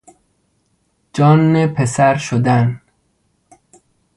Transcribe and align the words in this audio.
جان 1.13 1.67
پسر 1.67 2.17
شدن 2.17 2.81